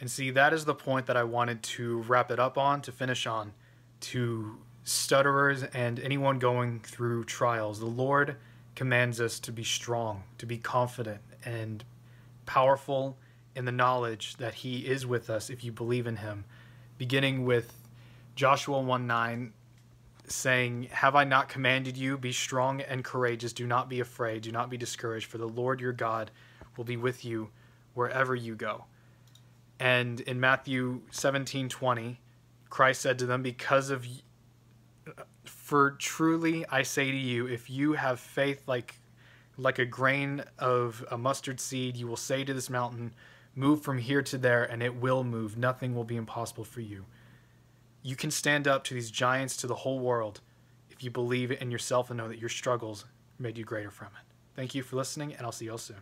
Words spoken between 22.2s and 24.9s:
strong and courageous. Do not be afraid. Do not be